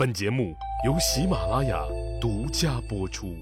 [0.00, 0.56] 本节目
[0.86, 1.84] 由喜马拉雅
[2.18, 3.36] 独家播出。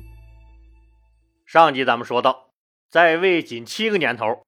[1.46, 2.48] 上集咱们说到，
[2.90, 4.42] 在位仅七个年头，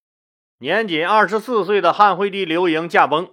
[0.59, 3.31] 年仅二十四岁的汉惠帝刘盈驾崩，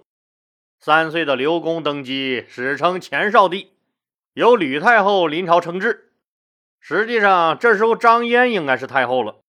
[0.78, 3.72] 三岁的刘公登基，史称前少帝，
[4.34, 6.12] 由吕太后临朝称制。
[6.78, 9.40] 实际上，这时候张嫣应该是太后了，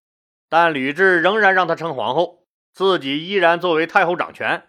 [0.50, 4.64] 但吕雉仍然让她称皇后，自己依然作为太后掌权。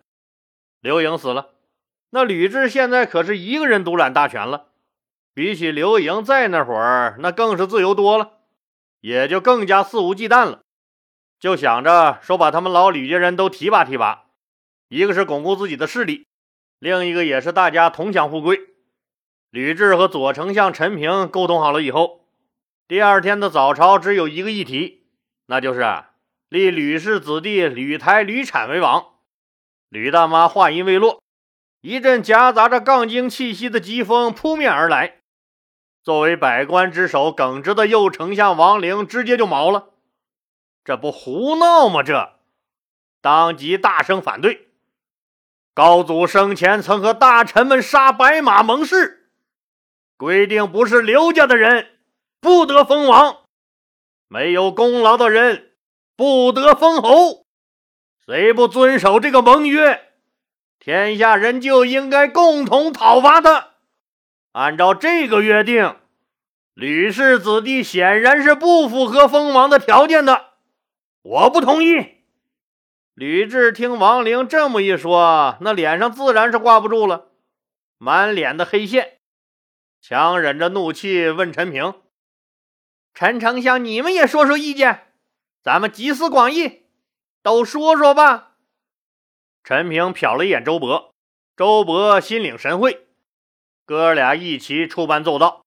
[0.82, 1.54] 刘盈死了。
[2.10, 4.66] 那吕雉现在可是一个人独揽大权了，
[5.32, 8.32] 比起刘盈在那会儿，那更是自由多了，
[9.00, 10.60] 也就更加肆无忌惮了，
[11.38, 14.24] 就想着说把他们老吕家人都提拔提拔，
[14.88, 16.26] 一个是巩固自己的势力，
[16.80, 18.60] 另一个也是大家同享富贵。
[19.50, 22.26] 吕雉和左丞相陈平沟通好了以后，
[22.88, 25.06] 第二天的早朝只有一个议题，
[25.46, 26.04] 那就是
[26.48, 29.06] 立吕氏子弟吕台、吕产为王。
[29.88, 31.20] 吕大妈话音未落。
[31.82, 35.20] 一阵夹杂着杠精气息的疾风扑面而来，
[36.02, 39.88] 作为百官之首，耿直的右丞相王陵直接就毛了。
[40.84, 42.02] 这不胡闹吗？
[42.02, 42.34] 这
[43.22, 44.68] 当即大声反对。
[45.72, 49.30] 高祖生前曾和大臣们杀白马盟誓，
[50.18, 52.00] 规定不是刘家的人
[52.40, 53.38] 不得封王，
[54.28, 55.72] 没有功劳的人
[56.14, 57.46] 不得封侯。
[58.26, 60.09] 谁不遵守这个盟约？
[60.80, 63.72] 天下人就应该共同讨伐他。
[64.52, 65.96] 按照这个约定，
[66.72, 70.54] 吕氏子弟显然是不符合封王的条件的，
[71.20, 72.22] 我不同意。
[73.12, 77.26] 吕雉听王陵这么一说，那脸上自然是挂不住了，
[77.98, 79.18] 满脸的黑线，
[80.00, 81.92] 强忍着怒气问陈平
[83.12, 85.08] ：“陈丞相，你们也说说意见，
[85.62, 86.86] 咱们集思广益，
[87.42, 88.49] 都说说吧。”
[89.62, 91.10] 陈平瞟了一眼周勃，
[91.56, 93.06] 周勃心领神会，
[93.84, 95.64] 哥俩一起出班奏道：“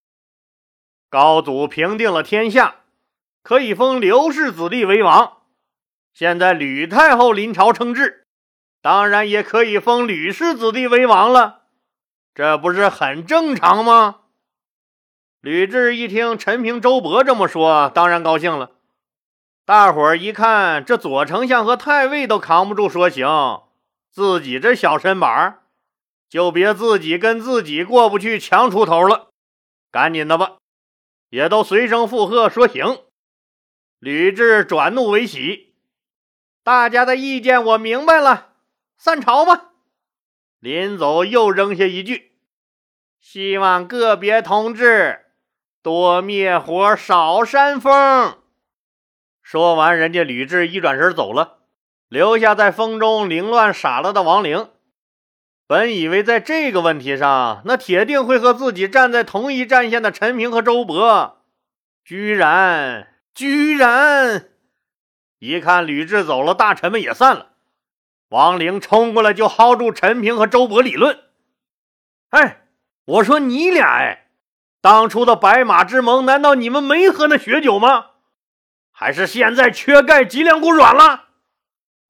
[1.09, 2.77] 高祖平定了天下，
[3.44, 5.44] 可以封刘氏子弟为王。
[6.14, 8.26] 现在吕太后临朝称制，
[8.81, 11.61] 当然也可以封吕氏子弟为王了。
[12.33, 14.21] 这不是很正常吗？”
[15.42, 18.71] 吕雉一听陈平、周勃这么说，当然高兴了。
[19.65, 23.27] 大伙儿一看，这左丞相和太尉都扛不住说行。
[24.13, 25.63] 自己这小身板
[26.29, 29.29] 就别自己跟自己过不去，强出头了。
[29.89, 30.57] 赶紧的吧，
[31.29, 32.99] 也都随声附和说行。
[33.97, 35.73] 吕雉转怒为喜，
[36.63, 38.53] 大家的意见我明白了，
[38.97, 39.71] 散朝吧。
[40.59, 42.33] 临走又扔下一句
[43.19, 45.25] ：“希望个别同志
[45.81, 48.37] 多灭火，少煽风。”
[49.41, 51.62] 说完，人家吕雉一转身走了。
[52.13, 54.69] 留下在风中凌乱傻了的王陵，
[55.65, 61.31] 本以为在这个问题上，那铁定会和自己站在同一战线的陈平和周勃，
[62.05, 64.49] 居然居然，
[65.39, 67.53] 一看吕雉走了，大臣们也散了，
[68.30, 71.17] 王陵冲过来就薅住陈平和周勃理论
[72.30, 72.67] ：“哎，
[73.05, 74.27] 我说你俩，哎，
[74.80, 78.11] 当初的白马之盟，难道你们没喝那血酒吗？
[78.91, 81.30] 还是现在缺钙脊梁骨软了？”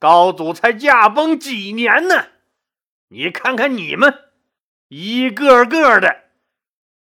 [0.04, 2.28] 高祖才驾崩几年呢？
[3.08, 4.14] 你看看你们，
[4.90, 6.26] 一个个的，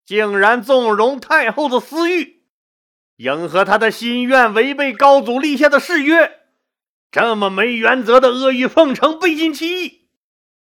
[0.05, 2.43] 竟然纵容太后的私欲，
[3.17, 6.43] 迎合他的心愿，违背高祖立下的誓约，
[7.11, 10.11] 这么没原则的阿谀奉承、背信弃义，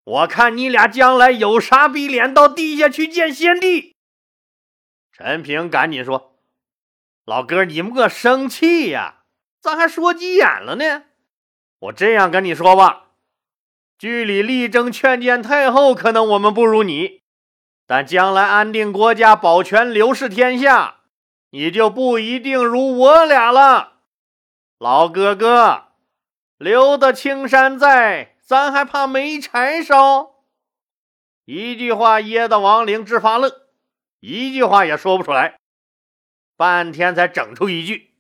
[0.03, 3.95] 我看你俩将来有啥逼脸到地下去见先帝？
[5.13, 6.37] 陈平赶紧说
[7.25, 9.23] ：“老哥，你们个生气呀？
[9.61, 11.05] 咋还说急眼了呢？”
[11.85, 13.09] 我这样跟你说吧，
[13.99, 17.21] 据理力争劝谏太后，可能我们不如你，
[17.87, 21.01] 但将来安定国家、保全刘氏天下，
[21.51, 24.01] 你就不一定如我俩了。
[24.79, 25.89] 老哥哥，
[26.57, 30.37] 留得青山在，咱还怕没柴烧？
[31.45, 33.53] 一句话噎得王陵直发愣，
[34.21, 35.59] 一句话也说不出来，
[36.57, 38.14] 半天才整出一句。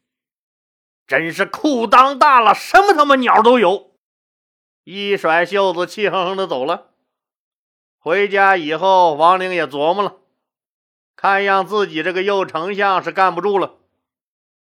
[1.06, 3.92] 真是裤裆大了，什么他妈鸟都有！
[4.84, 6.90] 一甩袖子，气哼哼的走了。
[7.98, 10.16] 回家以后，王陵也琢磨了，
[11.16, 13.76] 看样自己这个右丞相是干不住了。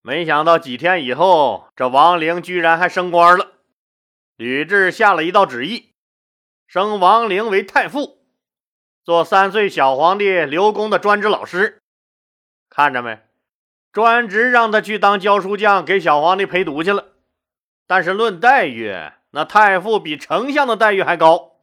[0.02, 3.54] 没想到几天以后，这王陵居然还升官了。
[4.36, 5.94] 吕雉下了一道旨意，
[6.66, 8.24] 升王陵为太傅，
[9.04, 11.82] 做三岁小皇帝刘公的专职老师。
[12.70, 13.20] 看着没？
[13.92, 17.06] 专职让他去当教书匠，给小皇帝陪读去了。
[17.88, 18.96] 但是论待遇，
[19.32, 21.54] 那太傅比丞相的待遇还高。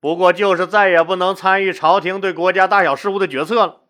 [0.00, 3.82] 不过就是再也不能参与朝廷对国家大小事务的决策了。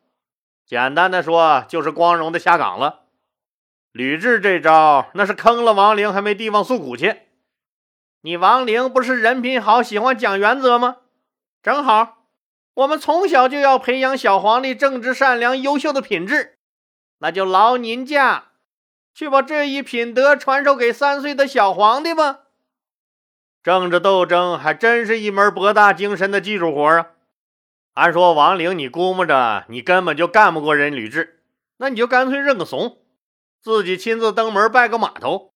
[0.66, 3.00] 简单的说，就是光荣的下岗了。
[3.92, 7.22] 吕雉这招那是坑了王陵，还没地方诉苦去。
[8.20, 10.98] 你王陵不是人品好，喜欢讲原则吗？
[11.62, 12.26] 正好，
[12.75, 16.51] 我们从小就要培养小皇帝正直善良、优秀的品质，
[17.22, 18.48] 那就劳您驾，
[19.14, 22.40] 去把这一品德传授给三岁的小皇帝吧。
[23.62, 27.10] 政治斗争还真是一门博大精深的技术活啊！
[27.94, 31.28] 按说王陵，你估摸着你根本就干不过人吕雉，
[31.76, 32.98] 那你就干脆认个怂。
[33.60, 35.54] 自己亲自登门拜个码头，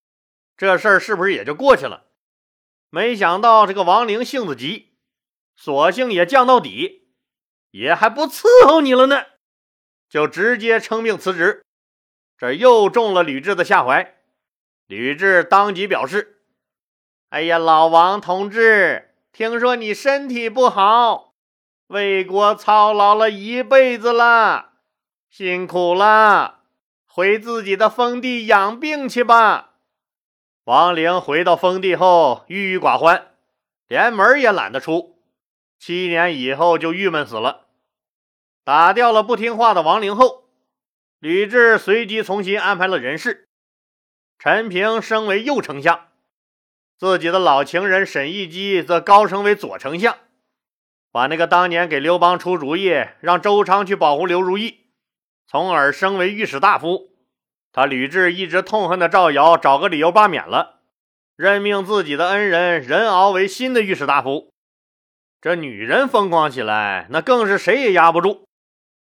[0.57, 2.05] 这事儿是不是也就过去了？
[2.91, 4.93] 没想到这个王陵性子急，
[5.57, 7.09] 索性也降到底，
[7.73, 9.25] 也还不伺候你了呢，
[10.09, 11.65] 就直接称病辞职。
[12.39, 14.15] 这又中了吕雉的下怀。
[14.87, 16.39] 吕雉当即表示
[17.31, 21.33] ：“哎呀，老王同志，听说你身体不好，
[21.89, 24.73] 为国操劳了一辈子了，
[25.31, 26.61] 辛苦了。”
[27.09, 29.77] 回自己的封地养病去吧。
[30.65, 33.29] 王陵回到封地后，郁郁寡欢，
[33.89, 35.19] 连门也懒得出。
[35.79, 37.66] 七年以后就郁闷死了。
[38.67, 40.43] 打掉了不听话的王陵后，
[41.21, 43.47] 吕雉随即重新安排了人事。
[44.41, 46.09] 陈平升为右丞相，
[46.99, 50.19] 自己的老情人沈亦基则高升为左丞相，
[51.13, 54.81] 把那个当年给刘邦出主意让周昌去保护刘如意。
[55.47, 57.11] 从而升为御史大夫，
[57.71, 60.81] 他吕雉一直痛恨的赵尧找个理由罢免了，
[61.37, 64.51] 任命自己的恩人任敖为新的御史大夫。
[65.41, 68.46] 这女人疯狂起来，那更是谁也压不住。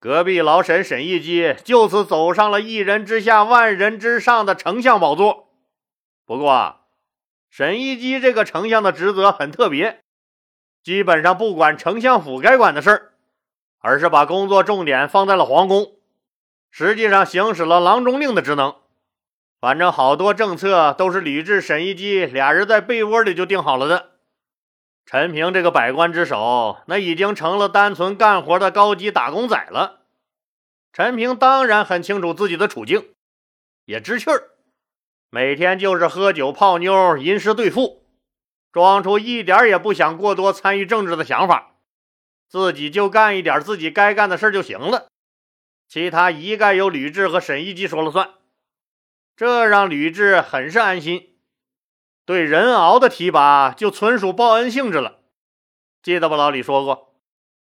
[0.00, 5.50] 隔壁老沈沈一基就此走上了一人之下万人之上的丞相宝座。
[6.24, 6.86] 不过，
[7.50, 10.00] 沈一基这个丞相的职责很特别，
[10.82, 13.12] 基本上不管丞相府该管的事儿，
[13.80, 15.92] 而是把工作重点放在了皇宫。
[16.70, 18.74] 实际上行使了郎中令的职能，
[19.60, 24.12] 反正好多政策都是吕雉、沈一基俩人在被窝里就定好了的。
[25.10, 30.02] 陈平这个百官之首，那已经成了单纯干活的高级打工仔了。
[30.92, 33.08] 陈平当然很清楚自己的处境，
[33.86, 34.50] 也知趣儿，
[35.28, 38.06] 每天就是喝酒泡妞、吟诗对赋，
[38.70, 41.74] 装出一点也不想过多参与政治的想法，
[42.48, 45.08] 自己就干一点自己该干的事就行了。
[45.88, 48.34] 其他一概由吕雉和沈一基说了算，
[49.34, 51.29] 这让吕雉很是安心。
[52.30, 55.18] 对任敖的提拔就纯属报恩性质了。
[56.00, 56.36] 记得不？
[56.36, 57.16] 老李说过，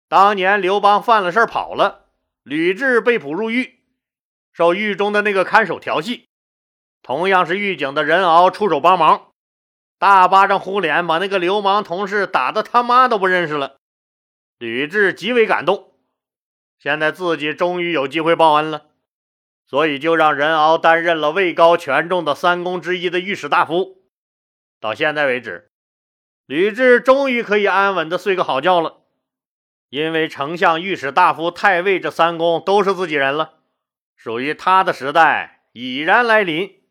[0.08, 2.04] 当年刘邦犯了事跑了，
[2.44, 3.80] 吕雉被捕入狱，
[4.52, 6.28] 受狱中的那个看守调戏，
[7.02, 9.32] 同样是狱警的任敖出手帮忙，
[9.98, 13.78] 大巴掌呼脸，把那个流氓同事打的他妈都不认识了。
[14.58, 15.94] 吕雉极为感动。
[16.78, 18.86] 现在自己终于有机会报恩了，
[19.66, 24.03] 所以就让任敖担任了位高权重的三公之一的御史大夫。
[24.84, 25.70] 到现在为止，
[26.44, 28.98] 吕雉终于可以安稳的睡个好觉了，
[29.88, 33.60] 因为丞相、御史大夫、太尉这三公都是自己人了，
[34.14, 36.82] 属于他的时代已然来临，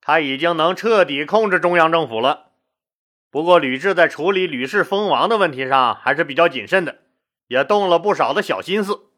[0.00, 2.52] 他已经能彻底控制中央政府了。
[3.30, 7.00] 不过，吕雉在处理吕氏封王的问题上还是比较谨慎的，
[7.48, 9.10] 也动了不少的小心思。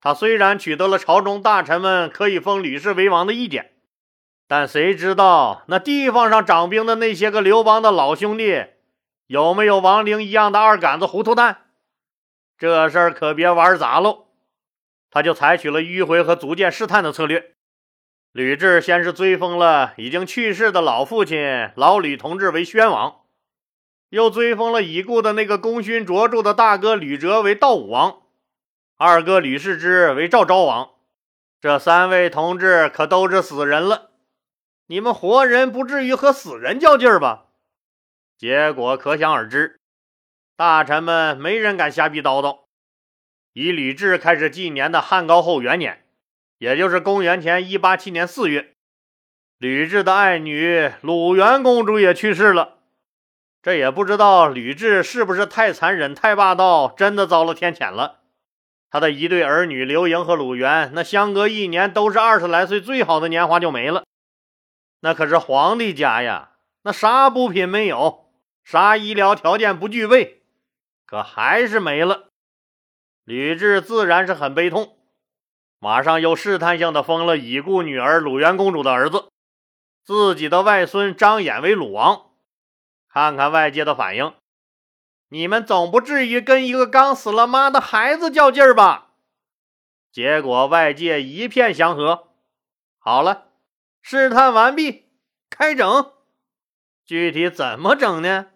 [0.00, 3.72] 他虽然取得了朝中大臣们可以封吕氏为王的意见，
[4.50, 8.64] 但谁知道那地方上掌兵的那些个刘邦的老兄弟
[9.28, 11.58] 有没有王陵一样的二杆子糊涂蛋？
[12.58, 14.24] 这事儿可别玩砸喽！
[15.08, 17.52] 他就采取了迂回和逐渐试探的策略。
[18.32, 23.20] 吕雉先是追封了已经去世的老父亲老吕同志为宣王，
[24.08, 28.22] 又追封了已故的那个功勋卓著的大哥吕哲为道武王。
[28.96, 30.90] 二哥吕氏之为赵昭王，
[31.60, 34.09] 这三位同志可都是死人了，
[34.90, 37.44] 你们活人不至于和死人较劲儿吧？
[38.36, 39.78] 结果可想而知，
[40.56, 42.62] 大臣们没人敢瞎逼叨叨。
[43.52, 46.04] 以吕雉开始纪年的汉高后元年，
[46.58, 48.72] 也就是公元前一八七年四月，
[49.58, 52.78] 吕雉的爱女鲁元公主也去世了。
[53.62, 58.22] 这也不知道吕雉是不是太残忍、太霸道，真的遭了天谴了。
[58.90, 64.02] 他的一对儿女刘盈和鲁元，那相隔一年都是二十来岁，最好的年华就没了。
[65.00, 66.50] 那可是皇帝家呀，
[66.82, 68.30] 那啥补品没有，
[68.62, 70.42] 啥医疗条件不具备，
[71.06, 72.28] 可还是没了。
[73.24, 74.98] 吕雉自然是很悲痛，
[75.78, 79.28] 马上又试探性的封了已故女儿鲁元公主的儿子，
[80.04, 82.30] 自己的外孙张衍为鲁王。
[83.08, 84.34] 看看外界的反应。
[85.30, 89.12] 你们总不至于跟一个刚死了妈的孩子较劲儿吧？
[90.10, 92.28] 结果外界一片祥和。
[92.98, 93.49] 好了，
[94.02, 95.06] 试探完毕，
[95.48, 96.12] 开整。
[97.04, 98.46] 具体怎么整呢？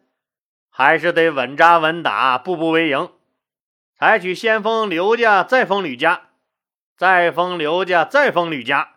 [0.71, 3.11] 还是得稳扎稳打，步步为营。
[3.97, 6.31] 采取先封刘家，再封吕家，
[6.97, 8.97] 再封刘家，再封吕家，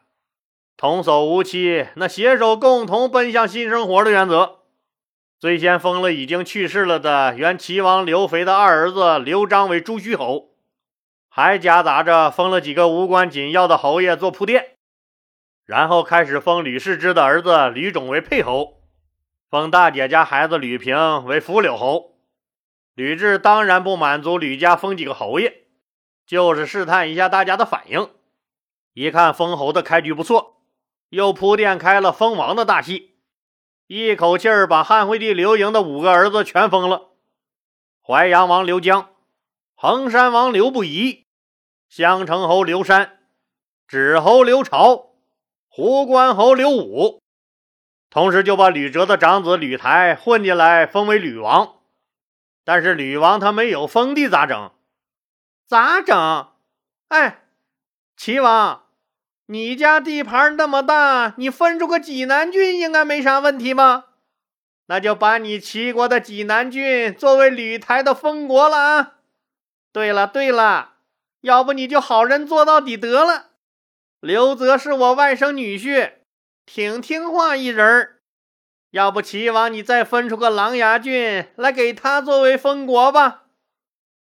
[0.75, 4.59] 童叟无欺，那携手共同奔向新生活的原则。
[5.39, 10.55] 最先封了已经去世了的原齐王刘肥的二儿子刘璋为朱虚侯，
[11.29, 14.76] 还夹杂着封了几个无关紧要的侯爷做铺垫。
[15.67, 18.81] 然后开始封吕氏之的儿子吕种为沛侯，
[19.49, 22.17] 封大姐家孩子吕平为扶柳侯。
[22.95, 25.67] 吕雉当然不满足吕家封几个侯爷，
[26.25, 28.09] 就是试探一下大家的反应。
[28.93, 30.61] 一看封侯的开局不错，
[31.09, 33.17] 又铺垫开了封王的大戏，
[33.87, 37.09] 一口气儿把汉惠帝刘盈的五个儿子全封了：
[38.01, 39.09] 淮阳王刘江、
[39.75, 41.27] 衡山王刘不疑、
[41.89, 43.19] 襄城侯刘山、
[43.85, 45.06] 止侯刘朝、
[45.77, 47.21] 胡关侯刘武。
[48.09, 51.75] 同时就把吕哲的长子吕台混进来，封为吕王。
[52.65, 54.71] 但是吕王他没有封地咋整？
[55.67, 56.47] 咋整？
[57.09, 57.43] 哎，
[58.15, 58.85] 齐王，
[59.45, 64.05] 你家地盘那么大，你分出个济南郡应该没啥问题吧？
[64.87, 69.13] 那就把你齐国的济南郡作为吕台的封国了啊！
[69.93, 70.93] 对了对了，
[71.41, 73.46] 要不你就好人做到底得了。
[74.27, 76.15] 刘泽是我外甥女婿，
[76.65, 78.19] 挺听话一人儿。
[78.91, 83.43] 要不齐王，你再分出个琅琊郡来给他作为封国吧。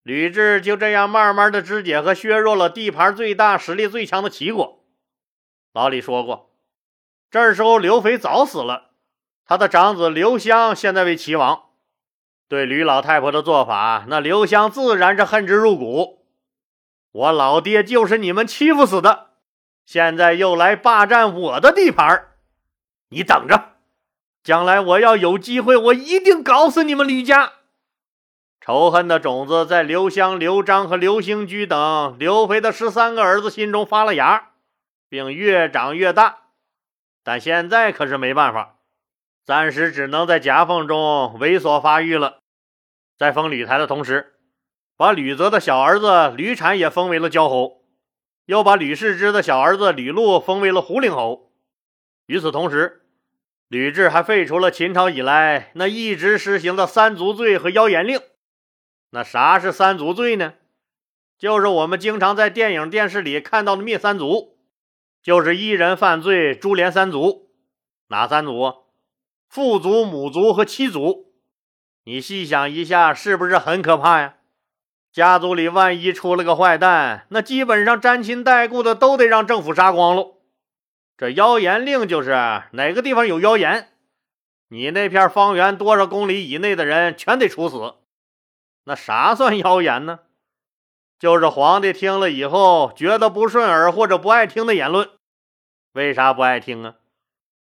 [0.01, 4.83] 吕雉就这样慢慢的肢解和削弱了地盘最大、实力最强的齐国。
[5.73, 6.49] 老李说过，
[7.29, 8.93] 这时候刘肥早死了，
[9.45, 11.65] 他的长子刘襄现在为齐王。
[12.49, 16.25] 对吕老太婆的做法，那刘襄自然是恨之入骨。
[17.11, 19.32] 我老爹就是你们欺负死的，
[19.85, 22.27] 现在又来霸占我的地盘，
[23.09, 23.73] 你等着。
[24.43, 27.53] 将来我要有机会，我一定搞死你们吕家！
[28.59, 34.51] 仇恨的种子在刘襄、刘璋和刘兴居等刘肥的十三个儿子心中发了芽，
[35.09, 36.39] 并越长越大。
[37.23, 38.75] 但现在可是没办法，
[39.45, 42.39] 暂时只能在夹缝中猥琐发育了。
[43.17, 44.33] 在封吕台的同时，
[44.97, 47.82] 把吕泽的小儿子吕产也封为了焦侯，
[48.45, 51.51] 又把吕氏之的小儿子吕禄封为了胡陵侯。
[52.25, 53.05] 与此同时，
[53.67, 58.19] 吕雉还废除了秦朝以来那一直实行的三族罪和妖言令。
[59.11, 60.55] 那啥是三族罪呢？
[61.37, 64.57] 就是我们经常在电影、电视里看到的灭三族，
[65.21, 67.51] 就是一人犯罪株连三族。
[68.07, 68.73] 哪三族？
[69.49, 71.33] 父族、母族和妻族。
[72.05, 74.35] 你细想一下，是不是很可怕呀？
[75.13, 80.37] 家族里万一出了个坏蛋，那基本上沾亲带故的都得让政府杀光喽。
[81.15, 82.31] 这妖言令就是
[82.71, 83.89] 哪个地方有妖言，
[84.69, 87.93] 你那片方圆多少公里以内的人全得处死。
[88.85, 90.21] 那啥算妖言呢？
[91.19, 95.07] 就是皇帝听了以后觉得不顺耳或者不爱听的言论。
[95.93, 96.95] 为啥不爱听啊？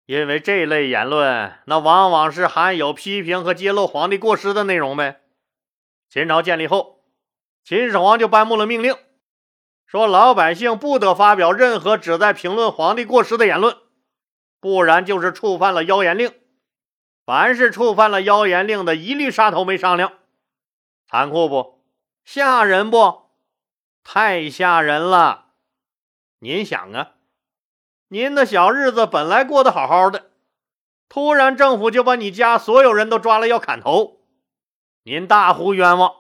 [0.07, 5.21] 因为这类言论那往往是含有批评和揭露皇帝过失的内容呗。
[6.11, 6.96] 秦朝建立后，
[7.67, 8.95] 秦始皇就颁布了命令。
[9.89, 13.77] 说老百姓不得发表任何旨在评论皇帝过失的言论，
[14.61, 16.33] 不然就是触犯了妖言令。
[17.25, 20.13] 凡是触犯了妖言令的，一律杀头，没商量。
[21.09, 21.83] 残酷不？
[22.25, 23.31] 吓人不？
[24.05, 25.47] 太吓人了！
[26.39, 27.15] 您想啊，
[28.07, 30.31] 您的小日子本来过得好好的，
[31.09, 34.21] 突然政府就把你家所有人都抓了要砍头，
[35.03, 36.15] 您大呼冤枉，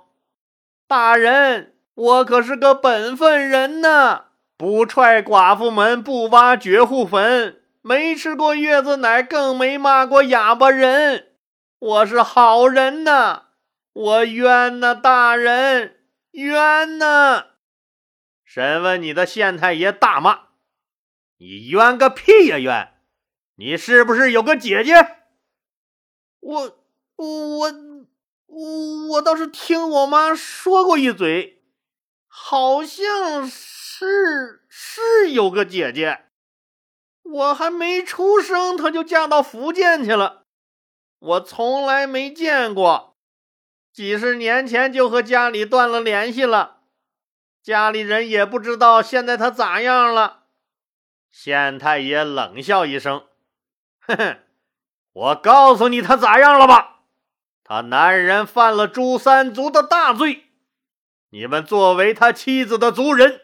[0.86, 1.74] 大人。
[1.94, 4.24] 我可是个本分人呐，
[4.58, 11.28] 不踹寡妇门，不挖绝户坟，没吃过月子奶，更没骂过哑巴人。
[11.78, 13.44] 我是好人呐，
[13.94, 15.96] 我冤呐，大人
[16.32, 17.46] 冤呐！
[18.44, 20.48] 审问你的县太爷大骂
[21.38, 22.88] ：“你冤个屁呀冤！
[23.56, 24.94] 你是不是有个姐姐？”
[26.40, 26.78] 我
[27.16, 27.72] 我
[28.46, 31.62] 我我倒是听我妈说过一嘴。
[32.28, 36.26] 好像是是有个姐姐，
[37.22, 40.44] 我还没出生，她就嫁到福建去了。
[41.18, 43.16] 我从来没见过，
[43.90, 46.82] 几十年前就和家里断了联系了，
[47.62, 50.44] 家里人也不知道现在她咋样了。
[51.30, 53.26] 县太爷冷笑一声
[54.06, 54.38] ：“哼哼，
[55.12, 56.95] 我告诉你她咋样了吧？
[57.68, 60.44] 他男人犯了诛三族的大罪。”
[61.30, 63.40] 你们作为他妻子的族人，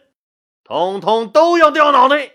[0.63, 2.31] 通通都要掉脑袋。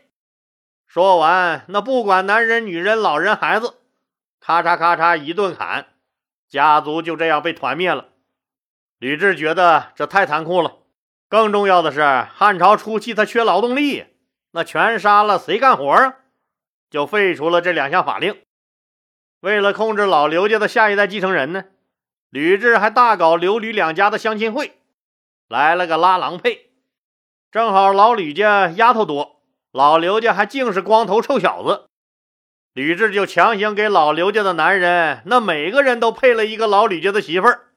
[0.87, 3.79] 说完，那不管男人、女人、老人、孩子，
[4.39, 5.87] 咔嚓咔嚓一顿砍，
[6.47, 8.09] 家族就这样被团灭了。
[8.99, 10.77] 吕雉觉得这太残酷了。
[11.31, 12.03] 更重要的是，
[12.35, 14.05] 汉朝初期他缺劳动力，
[14.51, 16.17] 那全杀了谁干活啊？
[16.91, 18.39] 就废除了这两项法令。
[19.41, 21.65] 为了控制老刘家的下一代继承人呢，
[22.31, 24.79] 吕雉还大搞刘吕两家的相亲会，
[25.49, 26.71] 来了个拉郎配。
[27.51, 29.41] 正好老吕家丫头多，
[29.73, 31.87] 老刘家还净是光头臭小子，
[32.75, 37.69] 吕雉就强行给老刘家的男人，那每个人都配了一个老吕家的媳妇儿，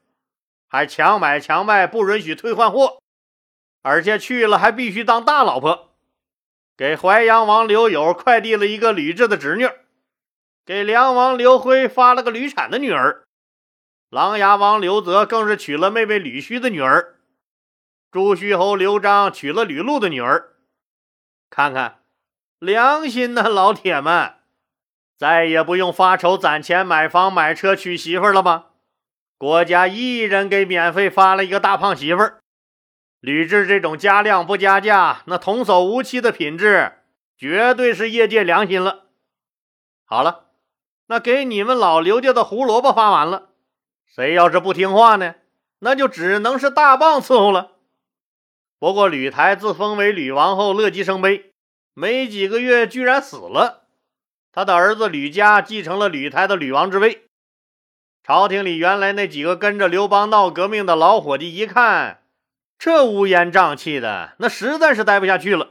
[0.67, 2.99] 还强买强卖，不允许退换货。
[3.83, 5.93] 而且去了还必须当大老婆，
[6.75, 9.69] 给淮阳王刘友快递了一个吕雉的侄女，
[10.65, 13.23] 给梁王刘辉发了个吕产的女儿，
[14.11, 17.15] 琅琊王刘泽更是娶了妹妹吕须的女儿，
[18.11, 20.57] 朱虚侯刘璋娶了吕禄的女儿。
[21.49, 22.01] 看看
[22.59, 24.33] 良心呐，老铁们，
[25.17, 28.71] 再也不用发愁攒钱买房买车娶媳妇了吧？
[29.37, 32.39] 国家一人给免费发了一个大胖媳妇儿。
[33.21, 36.97] 吕雉这种加量不加价、那童叟无欺的品质，
[37.37, 39.05] 绝对是业界良心了。
[40.03, 40.47] 好了，
[41.05, 43.50] 那给你们老刘家的胡萝卜发完了，
[44.13, 45.35] 谁要是不听话呢？
[45.79, 47.71] 那就只能是大棒伺候了。
[48.77, 51.53] 不过吕台自封为吕王后，乐极生悲，
[51.93, 53.83] 没几个月居然死了。
[54.51, 57.27] 他的儿子吕嘉继承了吕台的吕王之位。
[58.23, 62.23] 朝廷里原来那几个跟着刘邦闹革命的老伙计一看。
[62.77, 65.69] 这乌烟瘴气的，那实在是待不下去了。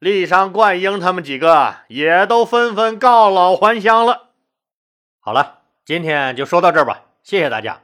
[0.00, 4.30] 骊山灌婴他们几个也都纷纷告老还乡了。
[5.18, 7.80] 好了，今天就说到这儿吧，谢谢大家。